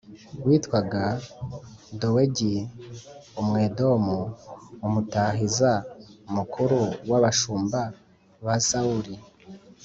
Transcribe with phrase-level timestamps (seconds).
[0.45, 1.03] witwaga
[1.99, 2.55] Dowegi
[3.41, 4.19] Umwedomu,
[4.85, 5.71] umutahiza
[6.35, 7.81] mukuru w’abashumba
[8.45, 9.15] ba Sawuli.